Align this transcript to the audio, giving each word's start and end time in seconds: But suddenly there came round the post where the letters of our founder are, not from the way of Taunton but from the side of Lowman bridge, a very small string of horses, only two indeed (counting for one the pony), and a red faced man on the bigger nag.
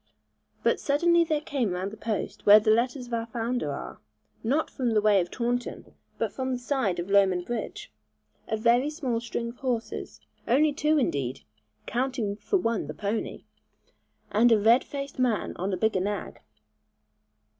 But 0.63 0.79
suddenly 0.79 1.23
there 1.23 1.41
came 1.41 1.73
round 1.73 1.91
the 1.91 1.95
post 1.95 2.47
where 2.47 2.59
the 2.59 2.71
letters 2.71 3.05
of 3.05 3.13
our 3.13 3.27
founder 3.27 3.71
are, 3.71 3.99
not 4.43 4.71
from 4.71 4.95
the 4.95 4.99
way 5.01 5.21
of 5.21 5.29
Taunton 5.29 5.93
but 6.17 6.31
from 6.33 6.51
the 6.51 6.57
side 6.57 6.97
of 6.97 7.11
Lowman 7.11 7.43
bridge, 7.43 7.91
a 8.47 8.57
very 8.57 8.89
small 8.89 9.19
string 9.19 9.49
of 9.49 9.57
horses, 9.57 10.19
only 10.47 10.73
two 10.73 10.97
indeed 10.97 11.41
(counting 11.85 12.35
for 12.35 12.57
one 12.57 12.87
the 12.87 12.95
pony), 12.95 13.43
and 14.31 14.51
a 14.51 14.57
red 14.59 14.83
faced 14.83 15.19
man 15.19 15.55
on 15.57 15.69
the 15.69 15.77
bigger 15.77 16.01
nag. 16.01 16.39